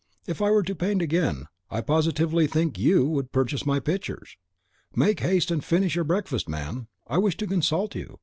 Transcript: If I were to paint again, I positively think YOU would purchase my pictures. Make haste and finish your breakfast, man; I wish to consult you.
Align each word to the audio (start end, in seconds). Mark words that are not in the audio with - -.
If 0.25 0.41
I 0.41 0.49
were 0.49 0.63
to 0.63 0.73
paint 0.73 0.99
again, 1.03 1.45
I 1.69 1.81
positively 1.81 2.47
think 2.47 2.79
YOU 2.79 3.05
would 3.07 3.31
purchase 3.31 3.67
my 3.67 3.79
pictures. 3.79 4.35
Make 4.95 5.19
haste 5.19 5.51
and 5.51 5.63
finish 5.63 5.93
your 5.93 6.05
breakfast, 6.05 6.49
man; 6.49 6.87
I 7.05 7.19
wish 7.19 7.37
to 7.37 7.45
consult 7.45 7.93
you. 7.93 8.17